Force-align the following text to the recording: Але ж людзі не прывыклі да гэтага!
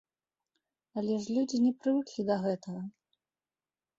Але 1.01 1.17
ж 1.25 1.35
людзі 1.35 1.57
не 1.65 1.69
прывыклі 1.83 2.21
да 2.29 2.35
гэтага! 2.45 2.81